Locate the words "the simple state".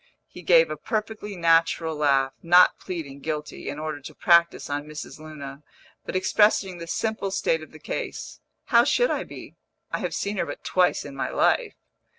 6.79-7.61